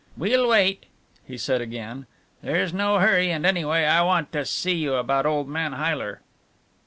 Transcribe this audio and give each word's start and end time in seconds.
"We'll 0.17 0.47
wait," 0.47 0.87
he 1.27 1.37
said 1.37 1.61
again, 1.61 2.07
"there's 2.41 2.73
no 2.73 2.97
hurry 2.97 3.29
and, 3.31 3.45
anyway, 3.45 3.83
I 3.85 4.01
want 4.01 4.31
to 4.31 4.45
see 4.47 4.73
you 4.73 4.95
about 4.95 5.27
old 5.27 5.47
man 5.47 5.73
Heyler." 5.73 6.21